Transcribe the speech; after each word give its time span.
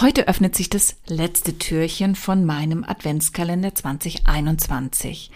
Heute 0.00 0.28
öffnet 0.28 0.54
sich 0.54 0.70
das 0.70 0.96
letzte 1.08 1.58
Türchen 1.58 2.14
von 2.14 2.46
meinem 2.46 2.84
Adventskalender 2.84 3.74
2021. 3.74 5.30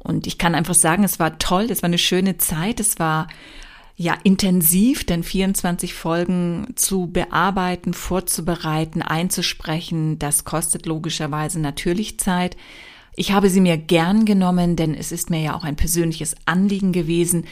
Und 0.00 0.26
ich 0.26 0.36
kann 0.36 0.54
einfach 0.54 0.74
sagen, 0.74 1.02
es 1.02 1.18
war 1.18 1.38
toll, 1.38 1.70
es 1.70 1.82
war 1.82 1.86
eine 1.86 1.96
schöne 1.96 2.36
Zeit, 2.36 2.78
es 2.78 2.98
war 2.98 3.28
ja 3.96 4.14
intensiv, 4.22 5.04
denn 5.04 5.22
24 5.22 5.94
Folgen 5.94 6.74
zu 6.76 7.06
bearbeiten, 7.06 7.94
vorzubereiten, 7.94 9.00
einzusprechen, 9.00 10.18
das 10.18 10.44
kostet 10.44 10.84
logischerweise 10.84 11.58
natürlich 11.58 12.20
Zeit. 12.20 12.58
Ich 13.16 13.32
habe 13.32 13.48
sie 13.48 13.62
mir 13.62 13.78
gern 13.78 14.26
genommen, 14.26 14.76
denn 14.76 14.94
es 14.94 15.10
ist 15.10 15.30
mir 15.30 15.40
ja 15.40 15.54
auch 15.54 15.64
ein 15.64 15.76
persönliches 15.76 16.36
Anliegen 16.44 16.92
gewesen, 16.92 17.46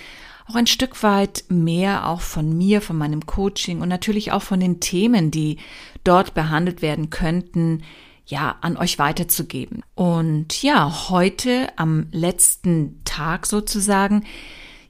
auch 0.50 0.56
ein 0.56 0.66
Stück 0.66 1.02
weit 1.02 1.44
mehr 1.48 2.08
auch 2.08 2.20
von 2.20 2.56
mir, 2.56 2.80
von 2.80 2.98
meinem 2.98 3.24
Coaching 3.26 3.80
und 3.80 3.88
natürlich 3.88 4.32
auch 4.32 4.42
von 4.42 4.58
den 4.58 4.80
Themen, 4.80 5.30
die 5.30 5.58
dort 6.02 6.34
behandelt 6.34 6.82
werden 6.82 7.10
könnten, 7.10 7.82
ja, 8.26 8.56
an 8.60 8.76
euch 8.76 8.98
weiterzugeben. 8.98 9.82
Und 9.94 10.62
ja, 10.62 11.08
heute 11.08 11.68
am 11.76 12.06
letzten 12.10 13.02
Tag 13.04 13.46
sozusagen, 13.46 14.24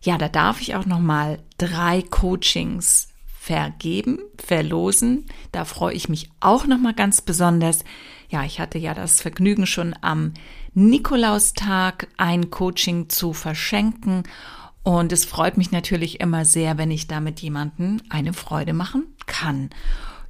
ja, 0.03 0.19
da 0.19 0.29
darf 0.29 0.61
ich 0.61 0.75
auch 0.75 0.87
noch 0.87 1.01
mal 1.01 1.39
drei 1.59 2.03
Coachings 2.03 3.09
vergeben, 3.39 4.19
verlosen. 4.39 5.27
Da 5.53 5.65
freue 5.65 5.95
ich 5.95 6.09
mich 6.09 6.31
auch 6.41 6.67
noch 6.67 6.79
mal 6.79 6.95
ganz 6.95 7.21
besonders. 7.21 7.85
Ja, 8.31 8.45
ich 8.45 8.61
hatte 8.61 8.79
ja 8.79 8.95
das 8.95 9.21
Vergnügen 9.21 9.67
schon 9.67 9.95
am 10.01 10.33
Nikolaustag 10.73 12.09
ein 12.17 12.51
Coaching 12.51 13.09
zu 13.09 13.33
verschenken 13.33 14.23
und 14.83 15.13
es 15.13 15.25
freut 15.25 15.57
mich 15.57 15.73
natürlich 15.73 16.21
immer 16.21 16.45
sehr, 16.45 16.79
wenn 16.79 16.91
ich 16.91 17.07
damit 17.07 17.41
jemanden 17.41 18.03
eine 18.09 18.33
Freude 18.33 18.73
machen 18.73 19.07
kann. 19.27 19.71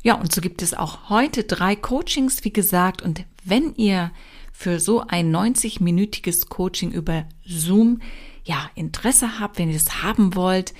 Ja, 0.02 0.14
und 0.14 0.32
so 0.32 0.40
gibt 0.40 0.62
es 0.62 0.74
auch 0.74 1.08
heute 1.10 1.44
drei 1.44 1.76
Coachings, 1.76 2.42
wie 2.44 2.52
gesagt. 2.52 3.02
Und 3.02 3.24
wenn 3.44 3.74
ihr 3.74 4.10
für 4.52 4.80
so 4.80 5.04
ein 5.06 5.34
90-minütiges 5.34 6.48
Coaching 6.48 6.90
über 6.90 7.26
Zoom 7.46 8.00
ja 8.44 8.70
Interesse 8.74 9.38
habt, 9.38 9.58
wenn 9.58 9.70
ihr 9.70 9.76
es 9.76 10.02
haben 10.02 10.34
wollt, 10.34 10.74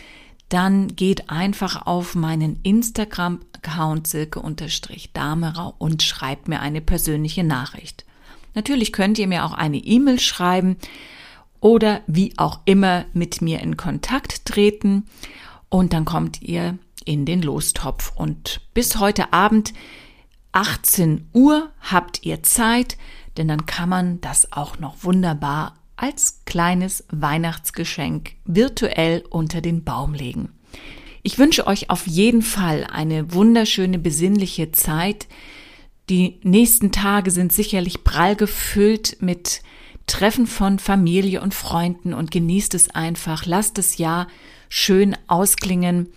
dann 0.48 0.88
geht 0.96 1.30
einfach 1.30 1.86
auf 1.86 2.16
meinen 2.16 2.58
Instagram-Account 2.62 4.06
silke-damerau 4.06 5.74
und 5.78 6.02
schreibt 6.02 6.48
mir 6.48 6.60
eine 6.60 6.80
persönliche 6.80 7.44
Nachricht. 7.44 8.04
Natürlich 8.54 8.92
könnt 8.92 9.16
ihr 9.18 9.28
mir 9.28 9.44
auch 9.44 9.52
eine 9.52 9.76
E-Mail 9.76 10.18
schreiben 10.18 10.76
oder 11.60 12.00
wie 12.06 12.32
auch 12.38 12.60
immer 12.64 13.04
mit 13.12 13.42
mir 13.42 13.60
in 13.60 13.76
Kontakt 13.76 14.46
treten 14.46 15.06
und 15.68 15.92
dann 15.92 16.04
kommt 16.04 16.42
ihr 16.42 16.78
in 17.04 17.24
den 17.24 17.42
Lostopf. 17.42 18.12
Und 18.16 18.60
bis 18.74 18.98
heute 18.98 19.32
Abend 19.32 19.72
18 20.52 21.28
Uhr 21.32 21.70
habt 21.80 22.24
ihr 22.24 22.42
Zeit, 22.42 22.98
denn 23.36 23.48
dann 23.48 23.66
kann 23.66 23.88
man 23.88 24.20
das 24.20 24.52
auch 24.52 24.78
noch 24.78 24.96
wunderbar 25.02 25.76
als 25.96 26.42
kleines 26.46 27.04
Weihnachtsgeschenk 27.10 28.32
virtuell 28.44 29.22
unter 29.30 29.60
den 29.60 29.84
Baum 29.84 30.14
legen. 30.14 30.50
Ich 31.22 31.38
wünsche 31.38 31.66
euch 31.66 31.90
auf 31.90 32.06
jeden 32.06 32.42
Fall 32.42 32.86
eine 32.90 33.34
wunderschöne, 33.34 33.98
besinnliche 33.98 34.72
Zeit. 34.72 35.28
Die 36.08 36.40
nächsten 36.42 36.90
Tage 36.90 37.30
sind 37.30 37.52
sicherlich 37.52 38.02
prall 38.04 38.34
gefüllt 38.34 39.18
mit 39.20 39.62
Treffen 40.10 40.48
von 40.48 40.80
Familie 40.80 41.40
und 41.40 41.54
Freunden 41.54 42.14
und 42.14 42.32
genießt 42.32 42.74
es 42.74 42.90
einfach. 42.90 43.46
Lasst 43.46 43.78
das 43.78 43.96
Jahr 43.96 44.26
schön 44.68 45.16
ausklingen. 45.28 46.08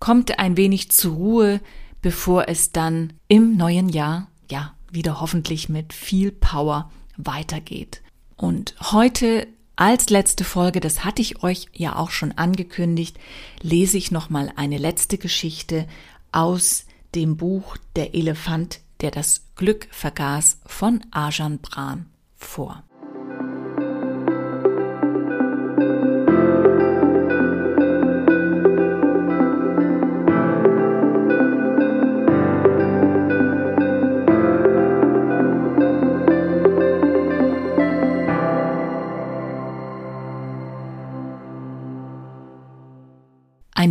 Kommt 0.00 0.40
ein 0.40 0.56
wenig 0.56 0.90
zur 0.90 1.14
Ruhe, 1.14 1.60
bevor 2.02 2.48
es 2.48 2.72
dann 2.72 3.12
im 3.28 3.56
neuen 3.56 3.88
Jahr, 3.88 4.26
ja, 4.50 4.74
wieder 4.90 5.20
hoffentlich 5.20 5.68
mit 5.68 5.92
viel 5.92 6.32
Power 6.32 6.90
weitergeht. 7.16 8.02
Und 8.36 8.74
heute 8.80 9.46
als 9.76 10.10
letzte 10.10 10.42
Folge, 10.42 10.80
das 10.80 11.04
hatte 11.04 11.22
ich 11.22 11.44
euch 11.44 11.68
ja 11.72 11.94
auch 11.96 12.10
schon 12.10 12.32
angekündigt, 12.32 13.16
lese 13.62 13.96
ich 13.96 14.10
nochmal 14.10 14.52
eine 14.56 14.76
letzte 14.76 15.18
Geschichte 15.18 15.86
aus 16.32 16.84
dem 17.14 17.36
Buch 17.36 17.76
Der 17.94 18.12
Elefant, 18.12 18.80
der 19.02 19.12
das 19.12 19.42
Glück 19.54 19.86
vergaß 19.92 20.58
von 20.66 21.00
Ajan 21.12 21.58
Bran 21.58 22.06
vor. 22.36 22.82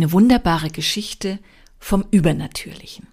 Eine 0.00 0.12
wunderbare 0.12 0.70
Geschichte 0.70 1.38
vom 1.78 2.06
Übernatürlichen. 2.10 3.06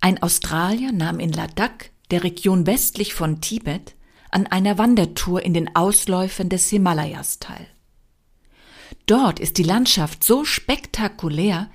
Ein 0.00 0.20
Australier 0.20 0.90
nahm 0.90 1.20
in 1.20 1.30
Ladakh, 1.30 1.90
der 2.10 2.24
Region 2.24 2.66
westlich 2.66 3.14
von 3.14 3.40
Tibet, 3.40 3.94
an 4.32 4.48
einer 4.48 4.78
Wandertour 4.78 5.42
in 5.44 5.54
den 5.54 5.76
Ausläufern 5.76 6.48
des 6.48 6.68
Himalayas 6.70 7.38
teil. 7.38 7.68
Dort 9.06 9.38
ist 9.38 9.58
die 9.58 9.62
Landschaft 9.62 10.24
so 10.24 10.44
spektakulär, 10.44 11.70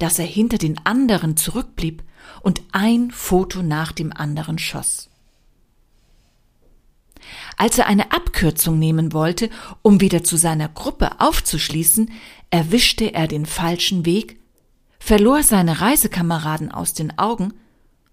dass 0.00 0.18
er 0.18 0.26
hinter 0.26 0.58
den 0.58 0.84
anderen 0.84 1.36
zurückblieb 1.36 2.02
und 2.42 2.62
ein 2.72 3.12
Foto 3.12 3.62
nach 3.62 3.92
dem 3.92 4.12
anderen 4.12 4.58
schoss. 4.58 5.10
Als 7.56 7.78
er 7.78 7.86
eine 7.86 8.10
Abkürzung 8.10 8.80
nehmen 8.80 9.12
wollte, 9.12 9.48
um 9.82 10.00
wieder 10.00 10.24
zu 10.24 10.36
seiner 10.36 10.68
Gruppe 10.68 11.20
aufzuschließen, 11.20 12.10
erwischte 12.50 13.14
er 13.14 13.28
den 13.28 13.46
falschen 13.46 14.04
Weg, 14.04 14.40
verlor 14.98 15.42
seine 15.42 15.80
Reisekameraden 15.80 16.70
aus 16.70 16.94
den 16.94 17.18
Augen 17.18 17.54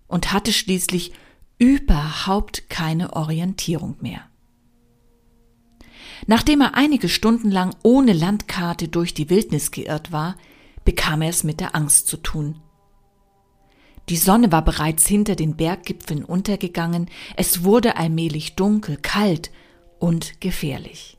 und 0.07 0.31
hatte 0.31 0.53
schließlich 0.53 1.11
überhaupt 1.57 2.69
keine 2.69 3.13
Orientierung 3.13 3.97
mehr. 3.99 4.21
Nachdem 6.25 6.61
er 6.61 6.75
einige 6.75 7.09
Stunden 7.09 7.51
lang 7.51 7.75
ohne 7.83 8.13
Landkarte 8.13 8.87
durch 8.87 9.13
die 9.13 9.29
Wildnis 9.29 9.71
geirrt 9.71 10.11
war, 10.11 10.35
bekam 10.85 11.21
er 11.21 11.29
es 11.29 11.43
mit 11.43 11.59
der 11.59 11.75
Angst 11.75 12.07
zu 12.07 12.17
tun. 12.17 12.61
Die 14.09 14.17
Sonne 14.17 14.51
war 14.51 14.63
bereits 14.63 15.05
hinter 15.05 15.35
den 15.35 15.57
Berggipfeln 15.57 16.23
untergegangen, 16.23 17.09
es 17.35 17.63
wurde 17.63 17.97
allmählich 17.97 18.55
dunkel, 18.55 18.97
kalt 18.97 19.51
und 19.99 20.39
gefährlich. 20.39 21.16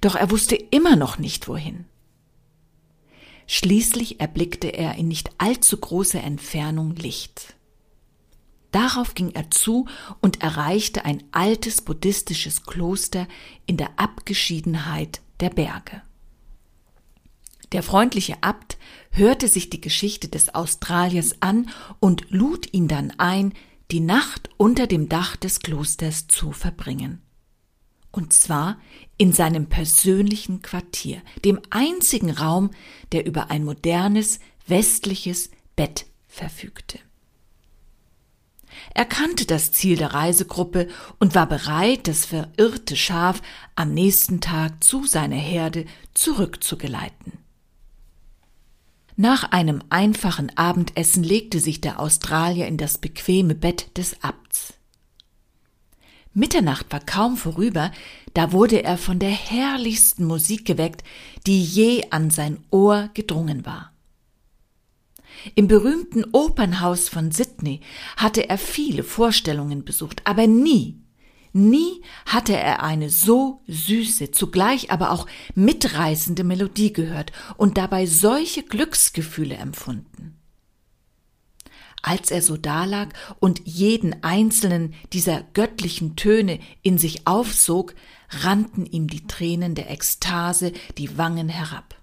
Doch 0.00 0.14
er 0.14 0.30
wusste 0.30 0.56
immer 0.56 0.96
noch 0.96 1.18
nicht 1.18 1.48
wohin. 1.48 1.84
Schließlich 3.46 4.20
erblickte 4.20 4.68
er 4.68 4.96
in 4.96 5.08
nicht 5.08 5.30
allzu 5.38 5.76
großer 5.78 6.22
Entfernung 6.22 6.96
Licht. 6.96 7.54
Darauf 8.72 9.14
ging 9.14 9.30
er 9.30 9.50
zu 9.50 9.86
und 10.20 10.42
erreichte 10.42 11.04
ein 11.04 11.22
altes 11.30 11.80
buddhistisches 11.80 12.64
Kloster 12.64 13.28
in 13.64 13.76
der 13.76 13.98
Abgeschiedenheit 13.98 15.20
der 15.40 15.50
Berge. 15.50 16.02
Der 17.72 17.82
freundliche 17.82 18.42
Abt 18.42 18.76
hörte 19.10 19.48
sich 19.48 19.70
die 19.70 19.80
Geschichte 19.80 20.28
des 20.28 20.54
Australiers 20.54 21.36
an 21.40 21.70
und 22.00 22.26
lud 22.30 22.72
ihn 22.72 22.88
dann 22.88 23.12
ein, 23.18 23.54
die 23.90 24.00
Nacht 24.00 24.50
unter 24.56 24.86
dem 24.86 25.08
Dach 25.08 25.36
des 25.36 25.60
Klosters 25.60 26.26
zu 26.28 26.52
verbringen. 26.52 27.22
Und 28.16 28.32
zwar 28.32 28.78
in 29.18 29.34
seinem 29.34 29.66
persönlichen 29.66 30.62
Quartier, 30.62 31.20
dem 31.44 31.60
einzigen 31.68 32.30
Raum, 32.30 32.70
der 33.12 33.26
über 33.26 33.50
ein 33.50 33.62
modernes, 33.62 34.40
westliches 34.66 35.50
Bett 35.76 36.06
verfügte. 36.26 36.98
Er 38.94 39.04
kannte 39.04 39.44
das 39.44 39.70
Ziel 39.70 39.98
der 39.98 40.14
Reisegruppe 40.14 40.88
und 41.18 41.34
war 41.34 41.46
bereit, 41.46 42.08
das 42.08 42.24
verirrte 42.24 42.96
Schaf 42.96 43.42
am 43.74 43.92
nächsten 43.92 44.40
Tag 44.40 44.82
zu 44.82 45.04
seiner 45.04 45.36
Herde 45.36 45.84
zurückzugeleiten. 46.14 47.34
Nach 49.16 49.52
einem 49.52 49.82
einfachen 49.90 50.56
Abendessen 50.56 51.22
legte 51.22 51.60
sich 51.60 51.82
der 51.82 52.00
Australier 52.00 52.66
in 52.66 52.78
das 52.78 52.96
bequeme 52.96 53.54
Bett 53.54 53.98
des 53.98 54.22
Abts. 54.22 54.72
Mitternacht 56.36 56.92
war 56.92 57.00
kaum 57.00 57.36
vorüber, 57.36 57.90
da 58.34 58.52
wurde 58.52 58.84
er 58.84 58.98
von 58.98 59.18
der 59.18 59.30
herrlichsten 59.30 60.26
Musik 60.26 60.66
geweckt, 60.66 61.02
die 61.46 61.62
je 61.62 62.04
an 62.10 62.30
sein 62.30 62.58
Ohr 62.70 63.08
gedrungen 63.14 63.64
war. 63.64 63.92
Im 65.54 65.66
berühmten 65.66 66.24
Opernhaus 66.32 67.08
von 67.08 67.30
Sydney 67.30 67.80
hatte 68.16 68.48
er 68.48 68.58
viele 68.58 69.02
Vorstellungen 69.02 69.84
besucht, 69.84 70.22
aber 70.24 70.46
nie 70.46 71.00
Nie 71.56 72.02
hatte 72.26 72.54
er 72.54 72.82
eine 72.82 73.08
so 73.08 73.62
süße, 73.66 74.30
zugleich 74.30 74.90
aber 74.90 75.10
auch 75.10 75.26
mitreißende 75.54 76.44
Melodie 76.44 76.92
gehört 76.92 77.32
und 77.56 77.78
dabei 77.78 78.04
solche 78.04 78.62
Glücksgefühle 78.62 79.54
empfunden. 79.54 80.35
Als 82.06 82.30
er 82.30 82.40
so 82.40 82.56
dalag 82.56 83.14
und 83.40 83.62
jeden 83.64 84.22
einzelnen 84.22 84.94
dieser 85.12 85.42
göttlichen 85.54 86.14
Töne 86.14 86.60
in 86.82 86.98
sich 86.98 87.26
aufsog, 87.26 87.96
rannten 88.30 88.86
ihm 88.86 89.08
die 89.08 89.26
Tränen 89.26 89.74
der 89.74 89.90
Ekstase 89.90 90.72
die 90.98 91.18
Wangen 91.18 91.48
herab. 91.48 92.00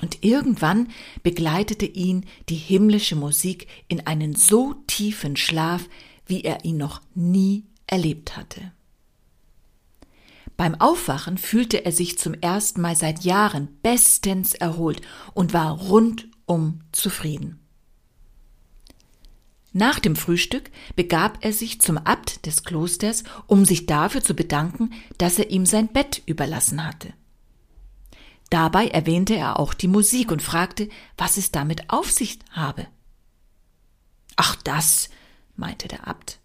Und 0.00 0.24
irgendwann 0.24 0.88
begleitete 1.22 1.84
ihn 1.84 2.24
die 2.48 2.56
himmlische 2.56 3.14
Musik 3.14 3.68
in 3.88 4.06
einen 4.06 4.34
so 4.34 4.72
tiefen 4.86 5.36
Schlaf, 5.36 5.86
wie 6.24 6.44
er 6.44 6.64
ihn 6.64 6.78
noch 6.78 7.02
nie 7.14 7.66
erlebt 7.86 8.38
hatte. 8.38 8.72
Beim 10.56 10.80
Aufwachen 10.80 11.36
fühlte 11.36 11.84
er 11.84 11.92
sich 11.92 12.16
zum 12.16 12.32
ersten 12.32 12.80
Mal 12.80 12.96
seit 12.96 13.22
Jahren 13.22 13.68
bestens 13.82 14.54
erholt 14.54 15.02
und 15.34 15.52
war 15.52 15.72
rundum 15.78 16.80
zufrieden. 16.90 17.60
Nach 19.76 19.98
dem 19.98 20.14
Frühstück 20.14 20.70
begab 20.94 21.38
er 21.40 21.52
sich 21.52 21.80
zum 21.80 21.98
Abt 21.98 22.46
des 22.46 22.62
Klosters, 22.62 23.24
um 23.48 23.64
sich 23.64 23.86
dafür 23.86 24.22
zu 24.22 24.34
bedanken, 24.34 24.92
dass 25.18 25.36
er 25.36 25.50
ihm 25.50 25.66
sein 25.66 25.88
Bett 25.88 26.22
überlassen 26.26 26.86
hatte. 26.86 27.12
Dabei 28.50 28.86
erwähnte 28.86 29.34
er 29.34 29.58
auch 29.58 29.74
die 29.74 29.88
Musik 29.88 30.30
und 30.30 30.42
fragte, 30.42 30.88
was 31.16 31.38
es 31.38 31.50
damit 31.50 31.90
auf 31.90 32.12
sich 32.12 32.38
habe. 32.50 32.86
Ach 34.36 34.54
das, 34.62 35.10
meinte 35.56 35.88
der 35.88 36.06
Abt. 36.06 36.38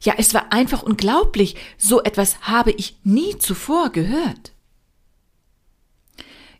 Ja, 0.00 0.14
es 0.16 0.32
war 0.32 0.52
einfach 0.54 0.82
unglaublich, 0.82 1.54
so 1.76 2.02
etwas 2.02 2.40
habe 2.40 2.70
ich 2.72 2.96
nie 3.04 3.36
zuvor 3.36 3.90
gehört. 3.90 4.52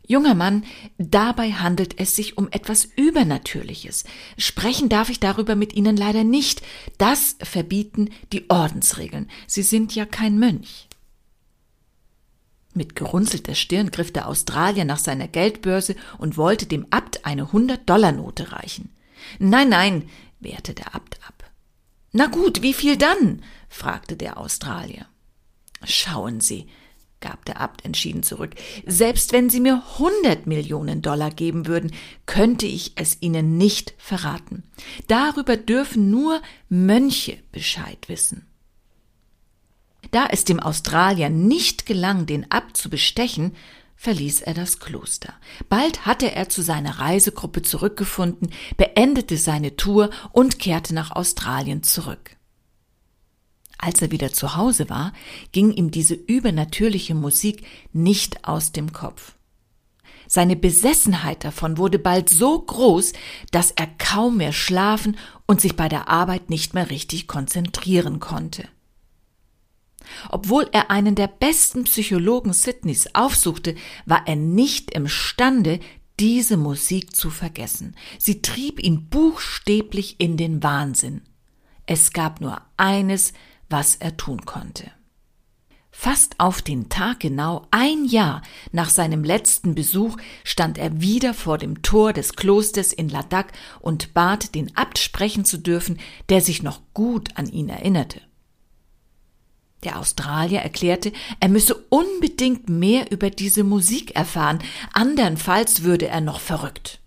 Junger 0.05 0.35
Mann, 0.35 0.65
dabei 0.97 1.53
handelt 1.53 1.99
es 1.99 2.15
sich 2.15 2.37
um 2.37 2.49
etwas 2.51 2.85
Übernatürliches. 2.97 4.03
Sprechen 4.37 4.89
darf 4.89 5.09
ich 5.09 5.21
darüber 5.21 5.55
mit 5.55 5.73
Ihnen 5.73 5.95
leider 5.95 6.25
nicht. 6.25 6.61
Das 6.97 7.37
verbieten 7.41 8.09
die 8.33 8.49
Ordensregeln. 8.49 9.29
Sie 9.47 9.63
sind 9.63 9.95
ja 9.95 10.05
kein 10.05 10.37
Mönch. 10.37 10.87
Mit 12.73 12.95
gerunzelter 12.95 13.55
Stirn 13.55 13.91
griff 13.91 14.11
der 14.11 14.27
Australier 14.27 14.83
nach 14.83 14.97
seiner 14.97 15.27
Geldbörse 15.27 15.95
und 16.17 16.37
wollte 16.37 16.65
dem 16.65 16.87
Abt 16.89 17.25
eine 17.25 17.53
Hundert-Dollar-Note 17.53 18.51
reichen. 18.51 18.89
Nein, 19.39 19.69
nein, 19.69 20.09
wehrte 20.39 20.73
der 20.73 20.95
Abt 20.95 21.19
ab. 21.25 21.49
Na 22.11 22.27
gut, 22.27 22.61
wie 22.61 22.73
viel 22.73 22.97
dann? 22.97 23.41
fragte 23.69 24.17
der 24.17 24.37
Australier. 24.37 25.05
Schauen 25.83 26.41
Sie, 26.41 26.67
gab 27.23 27.45
der 27.45 27.61
Abt 27.61 27.85
entschieden 27.85 28.21
zurück. 28.21 28.51
Selbst 28.85 29.31
wenn 29.31 29.49
Sie 29.49 29.61
mir 29.61 29.81
hundert 29.97 30.45
Millionen 30.45 31.01
Dollar 31.01 31.31
geben 31.31 31.65
würden, 31.65 31.91
könnte 32.25 32.65
ich 32.65 32.91
es 32.95 33.17
Ihnen 33.21 33.57
nicht 33.57 33.95
verraten. 33.97 34.63
Darüber 35.07 35.55
dürfen 35.55 36.11
nur 36.11 36.41
Mönche 36.67 37.37
Bescheid 37.53 38.09
wissen. 38.09 38.45
Da 40.11 40.27
es 40.29 40.43
dem 40.43 40.59
Australier 40.59 41.29
nicht 41.29 41.85
gelang, 41.85 42.25
den 42.25 42.51
Abt 42.51 42.75
zu 42.75 42.89
bestechen, 42.89 43.55
verließ 43.95 44.41
er 44.41 44.53
das 44.53 44.79
Kloster. 44.79 45.33
Bald 45.69 46.05
hatte 46.05 46.35
er 46.35 46.49
zu 46.49 46.61
seiner 46.61 46.99
Reisegruppe 46.99 47.61
zurückgefunden, 47.61 48.51
beendete 48.75 49.37
seine 49.37 49.77
Tour 49.77 50.09
und 50.33 50.59
kehrte 50.59 50.93
nach 50.93 51.11
Australien 51.11 51.83
zurück. 51.83 52.35
Als 53.85 54.01
er 54.01 54.11
wieder 54.11 54.31
zu 54.31 54.55
Hause 54.55 54.89
war, 54.89 55.11
ging 55.51 55.69
ihm 55.73 55.91
diese 55.91 56.13
übernatürliche 56.13 57.15
Musik 57.15 57.65
nicht 57.91 58.47
aus 58.47 58.71
dem 58.71 58.93
Kopf. 58.93 59.33
Seine 60.25 60.55
Besessenheit 60.55 61.43
davon 61.43 61.77
wurde 61.77 61.99
bald 61.99 62.29
so 62.29 62.61
groß, 62.61 63.11
dass 63.51 63.71
er 63.71 63.87
kaum 63.97 64.37
mehr 64.37 64.53
schlafen 64.53 65.17
und 65.47 65.59
sich 65.59 65.75
bei 65.75 65.89
der 65.89 66.07
Arbeit 66.07 66.49
nicht 66.49 66.73
mehr 66.73 66.91
richtig 66.91 67.27
konzentrieren 67.27 68.21
konnte. 68.21 68.69
Obwohl 70.29 70.69
er 70.71 70.89
einen 70.89 71.15
der 71.15 71.27
besten 71.27 71.83
Psychologen 71.83 72.53
Sydneys 72.53 73.13
aufsuchte, 73.13 73.75
war 74.05 74.25
er 74.27 74.37
nicht 74.37 74.91
imstande, 74.91 75.81
diese 76.21 76.55
Musik 76.55 77.17
zu 77.17 77.29
vergessen. 77.29 77.97
Sie 78.17 78.41
trieb 78.41 78.81
ihn 78.81 79.09
buchstäblich 79.09 80.21
in 80.21 80.37
den 80.37 80.63
Wahnsinn. 80.63 81.23
Es 81.85 82.13
gab 82.13 82.39
nur 82.39 82.61
eines, 82.77 83.33
was 83.73 83.95
er 83.95 84.15
tun 84.15 84.45
konnte. 84.45 84.91
Fast 85.89 86.39
auf 86.39 86.61
den 86.61 86.89
Tag 86.89 87.21
genau 87.21 87.67
ein 87.71 88.05
Jahr 88.05 88.43
nach 88.71 88.89
seinem 88.89 89.23
letzten 89.23 89.73
Besuch 89.73 90.15
stand 90.43 90.77
er 90.77 91.01
wieder 91.01 91.33
vor 91.33 91.57
dem 91.57 91.81
Tor 91.81 92.13
des 92.13 92.35
Klosters 92.35 92.93
in 92.93 93.09
Ladakh 93.09 93.51
und 93.79 94.13
bat, 94.13 94.53
den 94.53 94.77
Abt 94.77 94.99
sprechen 94.99 95.43
zu 95.43 95.57
dürfen, 95.57 95.99
der 96.29 96.41
sich 96.41 96.61
noch 96.61 96.81
gut 96.93 97.35
an 97.35 97.47
ihn 97.47 97.67
erinnerte. 97.67 98.21
Der 99.83 99.97
Australier 99.97 100.61
erklärte, 100.61 101.11
er 101.39 101.49
müsse 101.49 101.75
unbedingt 101.89 102.69
mehr 102.69 103.11
über 103.11 103.31
diese 103.31 103.63
Musik 103.63 104.15
erfahren, 104.15 104.59
andernfalls 104.93 105.81
würde 105.81 106.07
er 106.07 106.21
noch 106.21 106.39
verrückt. 106.39 106.99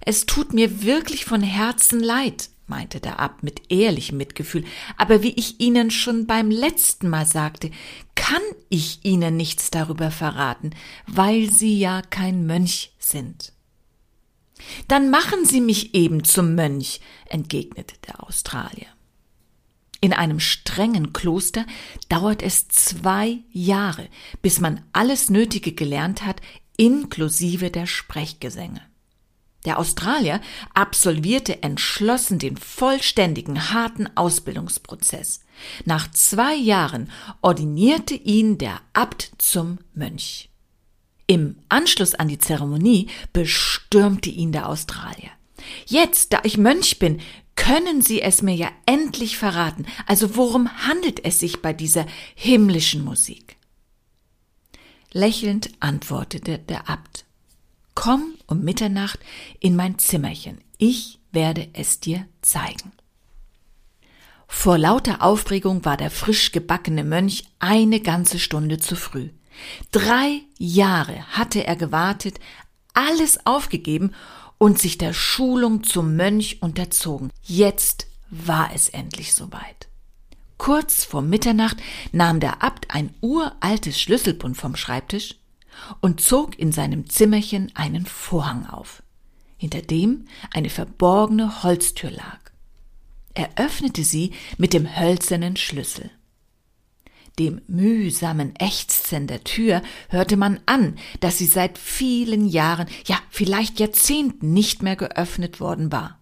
Es 0.00 0.24
tut 0.24 0.54
mir 0.54 0.82
wirklich 0.82 1.26
von 1.26 1.42
Herzen 1.42 2.00
leid, 2.00 2.48
meinte 2.68 3.00
der 3.00 3.18
Abt 3.18 3.42
mit 3.42 3.70
ehrlichem 3.70 4.18
Mitgefühl, 4.18 4.64
aber 4.96 5.22
wie 5.22 5.32
ich 5.34 5.60
Ihnen 5.60 5.90
schon 5.90 6.26
beim 6.26 6.50
letzten 6.50 7.08
Mal 7.08 7.26
sagte, 7.26 7.70
kann 8.14 8.42
ich 8.68 9.04
Ihnen 9.04 9.36
nichts 9.36 9.70
darüber 9.70 10.10
verraten, 10.10 10.70
weil 11.06 11.50
Sie 11.50 11.78
ja 11.78 12.02
kein 12.02 12.46
Mönch 12.46 12.92
sind. 12.98 13.52
Dann 14.88 15.10
machen 15.10 15.44
Sie 15.44 15.60
mich 15.60 15.94
eben 15.94 16.24
zum 16.24 16.54
Mönch, 16.54 17.00
entgegnete 17.26 17.94
der 18.06 18.22
Australier. 18.24 18.88
In 20.00 20.12
einem 20.12 20.38
strengen 20.38 21.12
Kloster 21.12 21.66
dauert 22.08 22.42
es 22.42 22.68
zwei 22.68 23.38
Jahre, 23.50 24.08
bis 24.42 24.60
man 24.60 24.84
alles 24.92 25.28
Nötige 25.28 25.72
gelernt 25.72 26.24
hat, 26.24 26.40
inklusive 26.76 27.70
der 27.70 27.86
Sprechgesänge. 27.86 28.87
Der 29.64 29.78
Australier 29.78 30.40
absolvierte 30.72 31.62
entschlossen 31.62 32.38
den 32.38 32.56
vollständigen, 32.56 33.72
harten 33.72 34.08
Ausbildungsprozess. 34.16 35.40
Nach 35.84 36.10
zwei 36.12 36.54
Jahren 36.54 37.10
ordinierte 37.42 38.14
ihn 38.14 38.58
der 38.58 38.80
Abt 38.92 39.32
zum 39.38 39.78
Mönch. 39.94 40.48
Im 41.26 41.56
Anschluss 41.68 42.14
an 42.14 42.28
die 42.28 42.38
Zeremonie 42.38 43.08
bestürmte 43.32 44.30
ihn 44.30 44.52
der 44.52 44.68
Australier. 44.68 45.30
Jetzt, 45.86 46.32
da 46.32 46.40
ich 46.44 46.56
Mönch 46.56 46.98
bin, 46.98 47.20
können 47.56 48.00
Sie 48.00 48.22
es 48.22 48.40
mir 48.40 48.54
ja 48.54 48.70
endlich 48.86 49.36
verraten. 49.36 49.84
Also 50.06 50.36
worum 50.36 50.70
handelt 50.86 51.24
es 51.24 51.40
sich 51.40 51.60
bei 51.60 51.72
dieser 51.72 52.06
himmlischen 52.34 53.04
Musik? 53.04 53.56
Lächelnd 55.12 55.70
antwortete 55.80 56.58
der 56.58 56.88
Abt. 56.88 57.24
Komm 58.00 58.34
um 58.46 58.60
Mitternacht 58.60 59.18
in 59.58 59.74
mein 59.74 59.98
Zimmerchen. 59.98 60.58
Ich 60.78 61.18
werde 61.32 61.68
es 61.72 61.98
dir 61.98 62.28
zeigen. 62.42 62.92
Vor 64.46 64.78
lauter 64.78 65.20
Aufregung 65.20 65.84
war 65.84 65.96
der 65.96 66.12
frisch 66.12 66.52
gebackene 66.52 67.02
Mönch 67.02 67.46
eine 67.58 67.98
ganze 67.98 68.38
Stunde 68.38 68.78
zu 68.78 68.94
früh. 68.94 69.30
Drei 69.90 70.42
Jahre 70.58 71.24
hatte 71.30 71.66
er 71.66 71.74
gewartet, 71.74 72.38
alles 72.94 73.44
aufgegeben 73.44 74.12
und 74.58 74.78
sich 74.78 74.96
der 74.96 75.12
Schulung 75.12 75.82
zum 75.82 76.14
Mönch 76.14 76.62
unterzogen. 76.62 77.32
Jetzt 77.42 78.06
war 78.30 78.70
es 78.72 78.88
endlich 78.90 79.34
soweit. 79.34 79.88
Kurz 80.56 81.02
vor 81.02 81.22
Mitternacht 81.22 81.78
nahm 82.12 82.38
der 82.38 82.62
Abt 82.62 82.94
ein 82.94 83.12
uraltes 83.22 84.00
Schlüsselbund 84.00 84.56
vom 84.56 84.76
Schreibtisch 84.76 85.34
und 86.00 86.20
zog 86.20 86.58
in 86.58 86.72
seinem 86.72 87.08
Zimmerchen 87.08 87.72
einen 87.74 88.06
Vorhang 88.06 88.66
auf, 88.66 89.02
hinter 89.56 89.82
dem 89.82 90.26
eine 90.52 90.70
verborgene 90.70 91.62
Holztür 91.62 92.10
lag. 92.10 92.38
Er 93.34 93.50
öffnete 93.56 94.02
sie 94.02 94.32
mit 94.56 94.72
dem 94.72 94.98
hölzernen 94.98 95.56
Schlüssel. 95.56 96.10
Dem 97.38 97.60
mühsamen 97.68 98.56
Ächzen 98.56 99.28
der 99.28 99.44
Tür 99.44 99.82
hörte 100.08 100.36
man 100.36 100.58
an, 100.66 100.98
dass 101.20 101.38
sie 101.38 101.46
seit 101.46 101.78
vielen 101.78 102.48
Jahren, 102.48 102.88
ja 103.06 103.16
vielleicht 103.30 103.78
Jahrzehnten 103.78 104.52
nicht 104.52 104.82
mehr 104.82 104.96
geöffnet 104.96 105.60
worden 105.60 105.92
war. 105.92 106.18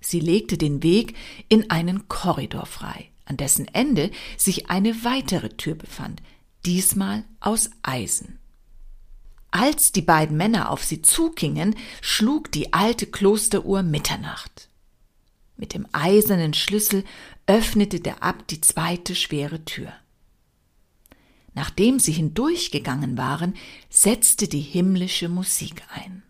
Sie 0.00 0.18
legte 0.18 0.58
den 0.58 0.82
Weg 0.82 1.14
in 1.48 1.70
einen 1.70 2.08
Korridor 2.08 2.66
frei, 2.66 3.10
an 3.24 3.36
dessen 3.36 3.68
Ende 3.68 4.10
sich 4.36 4.68
eine 4.68 5.04
weitere 5.04 5.50
Tür 5.50 5.76
befand, 5.76 6.20
diesmal 6.64 7.24
aus 7.40 7.70
Eisen. 7.82 8.38
Als 9.50 9.92
die 9.92 10.02
beiden 10.02 10.36
Männer 10.36 10.70
auf 10.70 10.82
sie 10.82 11.02
zugingen, 11.02 11.76
schlug 12.00 12.50
die 12.52 12.72
alte 12.72 13.06
Klosteruhr 13.06 13.82
Mitternacht. 13.82 14.68
Mit 15.56 15.74
dem 15.74 15.86
eisernen 15.92 16.54
Schlüssel 16.54 17.04
öffnete 17.46 18.00
der 18.00 18.22
Abt 18.22 18.50
die 18.50 18.60
zweite 18.60 19.14
schwere 19.14 19.64
Tür. 19.64 19.92
Nachdem 21.54 22.00
sie 22.00 22.12
hindurchgegangen 22.12 23.18
waren, 23.18 23.54
setzte 23.90 24.48
die 24.48 24.60
himmlische 24.60 25.28
Musik 25.28 25.82
ein. 25.94 26.22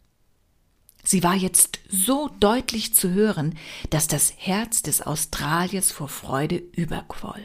Sie 1.04 1.22
war 1.22 1.34
jetzt 1.34 1.80
so 1.88 2.28
deutlich 2.40 2.94
zu 2.94 3.10
hören, 3.10 3.56
dass 3.90 4.08
das 4.08 4.32
Herz 4.36 4.82
des 4.82 5.02
Australiers 5.02 5.92
vor 5.92 6.08
Freude 6.08 6.56
überquoll. 6.56 7.44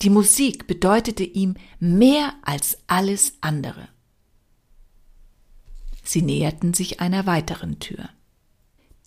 Die 0.00 0.10
Musik 0.10 0.66
bedeutete 0.66 1.24
ihm 1.24 1.54
mehr 1.78 2.34
als 2.42 2.78
alles 2.86 3.34
andere. 3.40 3.88
Sie 6.02 6.22
näherten 6.22 6.74
sich 6.74 7.00
einer 7.00 7.26
weiteren 7.26 7.78
Tür. 7.78 8.08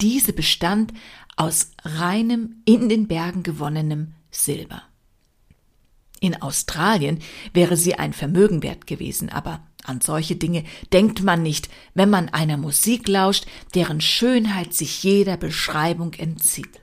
Diese 0.02 0.34
bestand 0.34 0.94
aus 1.36 1.72
reinem, 1.84 2.62
in 2.66 2.90
den 2.90 3.08
Bergen 3.08 3.44
gewonnenem 3.44 4.14
Silber. 4.32 4.84
In 6.20 6.42
Australien 6.42 7.20
wäre 7.54 7.76
sie 7.76 7.96
ein 7.96 8.14
Vermögen 8.14 8.64
wert 8.64 8.88
gewesen, 8.88 9.30
aber 9.30 9.66
an 9.84 10.00
solche 10.00 10.38
Dinge 10.38 10.64
denkt 10.94 11.24
man 11.24 11.44
nicht, 11.44 11.70
wenn 11.94 12.10
man 12.10 12.30
einer 12.30 12.56
Musik 12.56 13.08
lauscht, 13.08 13.46
deren 13.76 14.00
Schönheit 14.00 14.74
sich 14.74 15.04
jeder 15.04 15.36
Beschreibung 15.36 16.14
entzieht. 16.14 16.80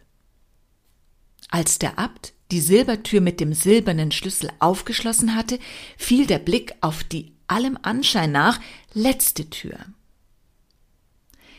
Als 1.51 1.79
der 1.79 1.99
Abt 1.99 2.33
die 2.51 2.61
Silbertür 2.61 3.21
mit 3.21 3.41
dem 3.41 3.53
silbernen 3.53 4.13
Schlüssel 4.13 4.51
aufgeschlossen 4.59 5.35
hatte, 5.35 5.59
fiel 5.97 6.27
der 6.27 6.39
Blick 6.39 6.75
auf 6.81 7.05
die 7.05 7.33
allem 7.47 7.79
Anschein 7.83 8.33
nach 8.33 8.61
letzte 8.93 9.51
Tür. 9.51 9.79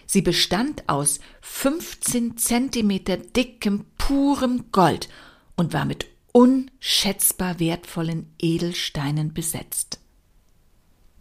Sie 0.06 0.22
bestand 0.22 0.90
aus 0.90 1.20
15 1.42 2.38
Zentimeter 2.38 3.18
dickem, 3.18 3.86
purem 3.98 4.72
Gold 4.72 5.08
und 5.56 5.74
war 5.74 5.86
mit 5.86 6.08
unschätzbar 6.34 7.60
wertvollen 7.60 8.34
Edelsteinen 8.40 9.34
besetzt. 9.34 10.00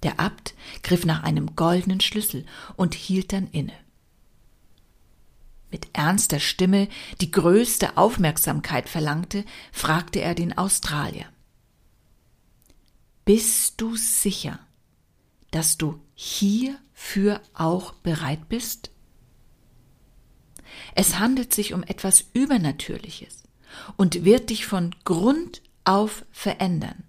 Der 0.03 0.19
Abt 0.19 0.55
griff 0.83 1.05
nach 1.05 1.23
einem 1.23 1.55
goldenen 1.57 2.01
Schlüssel 2.01 2.47
und 2.77 2.95
hielt 2.95 3.33
dann 3.33 3.49
inne. 3.49 3.75
Mit 5.71 5.89
ernster 5.93 6.41
Stimme, 6.41 6.89
die 7.21 7.31
größte 7.31 7.97
Aufmerksamkeit 7.97 8.89
verlangte, 8.89 9.45
fragte 9.73 10.21
er 10.21 10.35
den 10.35 10.57
Australier. 10.57 11.27
Bist 13.25 13.81
du 13.81 13.95
sicher, 13.95 14.59
dass 15.53 15.79
du 15.79 16.01
hierfür 16.15 17.41
auch 17.55 17.93
bereit 17.93 18.49
bist? 18.49 18.91
Es 20.95 21.19
handelt 21.19 21.55
sich 21.55 21.73
um 21.73 21.83
etwas 21.83 22.25
Übernatürliches 22.33 23.45
und 23.97 24.25
wird 24.25 24.51
dich 24.51 24.67
von 24.67 24.95
Grund 25.05 25.63
auf 25.85 26.25
verändern. 26.31 27.05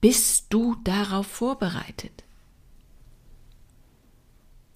Bist 0.00 0.46
du 0.50 0.76
darauf 0.84 1.26
vorbereitet? 1.26 2.25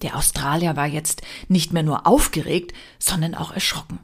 Der 0.03 0.17
Australier 0.17 0.77
war 0.77 0.87
jetzt 0.87 1.23
nicht 1.49 1.73
mehr 1.73 1.83
nur 1.83 2.07
aufgeregt, 2.07 2.73
sondern 2.99 3.35
auch 3.35 3.53
erschrocken. 3.53 3.99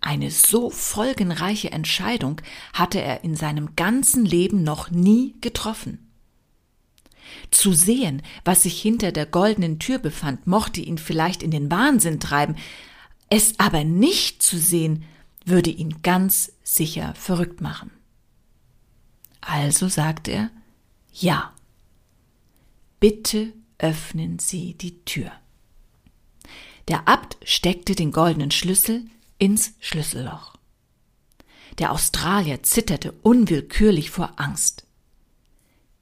Eine 0.00 0.30
so 0.30 0.70
folgenreiche 0.70 1.72
Entscheidung 1.72 2.40
hatte 2.72 3.00
er 3.00 3.24
in 3.24 3.34
seinem 3.34 3.74
ganzen 3.74 4.24
Leben 4.24 4.62
noch 4.62 4.90
nie 4.90 5.34
getroffen. 5.40 6.08
Zu 7.50 7.72
sehen, 7.72 8.22
was 8.44 8.62
sich 8.62 8.80
hinter 8.80 9.12
der 9.12 9.26
goldenen 9.26 9.78
Tür 9.78 9.98
befand, 9.98 10.46
mochte 10.46 10.80
ihn 10.80 10.98
vielleicht 10.98 11.42
in 11.42 11.50
den 11.50 11.70
Wahnsinn 11.70 12.20
treiben, 12.20 12.56
es 13.28 13.58
aber 13.58 13.84
nicht 13.84 14.42
zu 14.42 14.58
sehen, 14.58 15.04
würde 15.44 15.70
ihn 15.70 16.02
ganz 16.02 16.52
sicher 16.62 17.14
verrückt 17.14 17.60
machen. 17.60 17.90
Also 19.40 19.88
sagte 19.88 20.30
er, 20.30 20.50
ja. 21.12 21.52
Bitte 23.00 23.52
öffnen 23.78 24.38
Sie 24.38 24.74
die 24.74 25.04
Tür. 25.04 25.32
Der 26.88 27.06
Abt 27.06 27.36
steckte 27.44 27.94
den 27.94 28.12
goldenen 28.12 28.50
Schlüssel 28.50 29.04
ins 29.38 29.74
Schlüsselloch. 29.80 30.56
Der 31.78 31.92
Australier 31.92 32.62
zitterte 32.62 33.12
unwillkürlich 33.22 34.10
vor 34.10 34.32
Angst. 34.36 34.86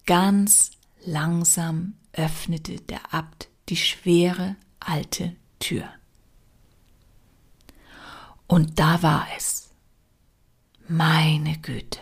Ganz 0.06 0.70
langsam 1.04 1.94
öffnete 2.12 2.80
der 2.80 3.12
Abt 3.12 3.48
die 3.68 3.76
schwere 3.76 4.56
alte 4.80 5.34
Tür. 5.58 5.88
Und 8.46 8.78
da 8.78 9.02
war 9.02 9.26
es. 9.36 9.70
Meine 10.88 11.58
Güte. 11.58 11.98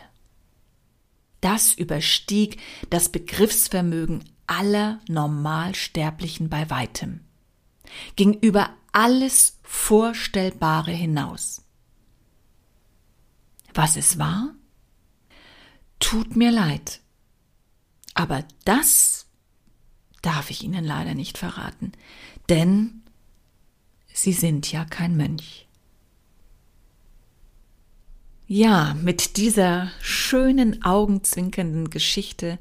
Das 1.40 1.74
überstieg 1.74 2.60
das 2.90 3.08
Begriffsvermögen 3.08 4.24
aller 4.46 5.00
Normalsterblichen 5.08 6.48
bei 6.48 6.70
weitem, 6.70 7.20
ging 8.16 8.34
über 8.34 8.70
alles 8.92 9.58
Vorstellbare 9.62 10.92
hinaus. 10.92 11.62
Was 13.74 13.96
es 13.96 14.18
war? 14.18 14.54
Tut 15.98 16.36
mir 16.36 16.50
leid. 16.50 17.00
Aber 18.14 18.44
das 18.64 19.26
darf 20.22 20.50
ich 20.50 20.62
Ihnen 20.62 20.84
leider 20.84 21.14
nicht 21.14 21.38
verraten, 21.38 21.92
denn 22.48 23.02
Sie 24.12 24.32
sind 24.32 24.70
ja 24.70 24.84
kein 24.84 25.16
Mönch. 25.16 25.66
Ja, 28.46 28.94
mit 28.94 29.36
dieser 29.36 29.90
schönen 30.00 30.84
augenzwinkernden 30.84 31.90
Geschichte 31.90 32.58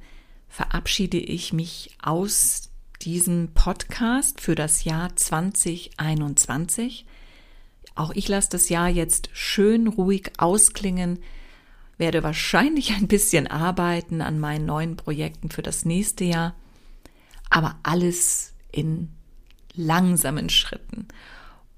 verabschiede 0.53 1.17
ich 1.17 1.51
mich 1.51 1.89
aus 1.99 2.69
diesem 3.01 3.55
Podcast 3.55 4.39
für 4.39 4.53
das 4.53 4.83
Jahr 4.83 5.15
2021. 5.15 7.07
Auch 7.95 8.11
ich 8.11 8.27
lasse 8.27 8.49
das 8.51 8.69
Jahr 8.69 8.87
jetzt 8.87 9.31
schön 9.33 9.87
ruhig 9.87 10.31
ausklingen, 10.37 11.17
werde 11.97 12.21
wahrscheinlich 12.21 12.91
ein 12.93 13.07
bisschen 13.07 13.47
arbeiten 13.47 14.21
an 14.21 14.39
meinen 14.39 14.67
neuen 14.67 14.95
Projekten 14.95 15.49
für 15.49 15.63
das 15.63 15.85
nächste 15.85 16.23
Jahr, 16.25 16.53
aber 17.49 17.79
alles 17.81 18.53
in 18.71 19.09
langsamen 19.73 20.49
Schritten. 20.49 21.07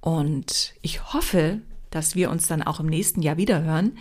Und 0.02 0.74
ich 0.82 1.14
hoffe, 1.14 1.62
dass 1.92 2.16
wir 2.16 2.30
uns 2.30 2.48
dann 2.48 2.62
auch 2.62 2.82
im 2.82 2.88
nächsten 2.88 3.22
Jahr 3.22 3.38
wieder 3.38 3.64
hören, 3.64 3.98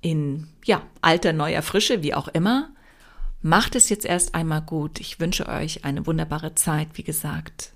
in 0.00 0.48
ja, 0.64 0.82
alter 1.00 1.32
neuer 1.32 1.62
Frische, 1.62 2.02
wie 2.02 2.14
auch 2.14 2.26
immer. 2.26 2.73
Macht 3.46 3.74
es 3.76 3.90
jetzt 3.90 4.06
erst 4.06 4.34
einmal 4.34 4.62
gut. 4.62 5.00
Ich 5.00 5.20
wünsche 5.20 5.46
euch 5.46 5.84
eine 5.84 6.06
wunderbare 6.06 6.54
Zeit, 6.54 6.88
wie 6.94 7.02
gesagt. 7.02 7.74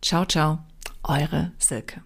Ciao, 0.00 0.24
ciao, 0.24 0.60
eure 1.02 1.52
Silke. 1.58 2.00